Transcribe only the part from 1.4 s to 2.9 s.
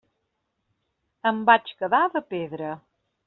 vaig quedar de pedra.